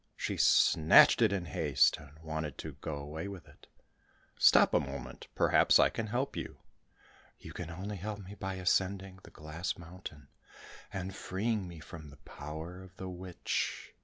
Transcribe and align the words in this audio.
She 0.17 0.35
snatched 0.35 1.21
it 1.21 1.31
in 1.31 1.45
haste, 1.45 1.99
and 1.99 2.17
wanted 2.23 2.57
to 2.57 2.71
go 2.71 2.95
away 2.95 3.27
with 3.27 3.47
it. 3.47 3.67
"Stop 4.35 4.73
a 4.73 4.79
moment, 4.79 5.27
perhaps 5.35 5.77
I 5.77 5.89
can 5.89 6.07
help 6.07 6.35
you." 6.35 6.57
"You 7.37 7.53
can 7.53 7.69
only 7.69 7.97
help 7.97 8.17
me 8.17 8.33
by 8.33 8.55
ascending 8.55 9.19
the 9.21 9.29
glass 9.29 9.77
mountain, 9.77 10.29
and 10.91 11.15
freeing 11.15 11.67
me 11.67 11.79
from 11.81 12.09
the 12.09 12.17
power 12.17 12.81
of 12.81 12.97
the 12.97 13.09
witch. 13.09 13.93